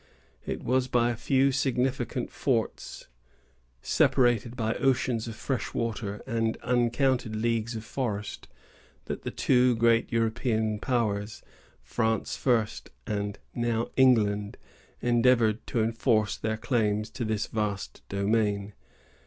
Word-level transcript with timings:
It 0.47 0.63
was 0.63 0.87
by 0.87 1.11
a 1.11 1.15
few 1.15 1.45
insignificant 1.45 2.31
forts, 2.31 3.05
separated 3.83 4.55
by 4.55 4.73
oceans 4.77 5.27
of 5.27 5.35
fresh 5.35 5.75
water 5.75 6.23
and 6.25 6.57
uncounted 6.63 7.35
leagues 7.35 7.75
of 7.75 7.85
forest, 7.85 8.47
that 9.05 9.21
the 9.21 9.29
two 9.29 9.75
great 9.75 10.11
European 10.11 10.79
powers, 10.79 11.43
France 11.83 12.35
first, 12.35 12.89
and 13.05 13.37
now 13.53 13.89
England, 13.95 14.57
endeavored 15.01 15.67
to 15.67 15.83
enforce 15.83 16.35
their 16.35 16.57
claims 16.57 17.11
to 17.11 17.23
this 17.23 17.45
vast 17.45 18.01
domain. 18.09 18.73